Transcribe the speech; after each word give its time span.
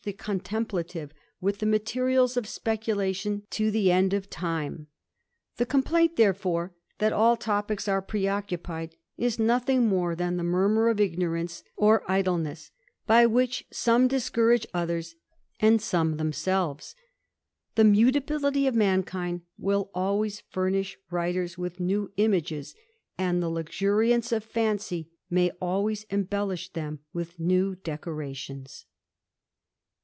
^ 0.07 0.17
contemplative 0.17 1.11
with 1.39 1.59
the 1.59 1.65
materials 1.67 2.35
of 2.35 2.47
speculation 2.47 3.43
to 3.51 3.69
the 3.69 3.91
en.<3 3.91 4.17
of 4.17 4.31
time. 4.31 4.87
The 5.57 5.65
complaint, 5.67 6.15
therefore, 6.15 6.73
that 6.97 7.13
all 7.13 7.37
topicks 7.37 7.87
are 7.87 8.01
pre 8.01 8.27
occupied, 8.27 8.95
is 9.15 9.37
nothing 9.37 9.87
more 9.87 10.15
than 10.15 10.37
the 10.37 10.43
murmur 10.43 10.87
of 10.89 10.99
ignorance 10.99 11.63
or 11.75 12.01
idleness, 12.11 12.71
by 13.05 13.27
which 13.27 13.67
some 13.71 14.07
discourage 14.07 14.65
others 14.73 15.13
and 15.59 15.79
some 15.79 16.17
thecn 16.17 16.33
selves; 16.33 16.95
the 17.75 17.83
mutability 17.83 18.65
of 18.65 18.73
mankind 18.73 19.41
will 19.59 19.91
always 19.93 20.41
furnish 20.49 20.97
writers 21.11 21.59
with 21.59 21.79
new 21.79 22.11
images, 22.17 22.73
and 23.19 23.39
the 23.39 23.49
luxuriance 23.51 24.31
of 24.31 24.43
fancy 24.43 25.11
may 25.29 25.51
always 25.61 26.05
embellish 26.09 26.73
them 26.73 27.01
with 27.13 27.39
new 27.39 27.75
decorations. 27.75 28.87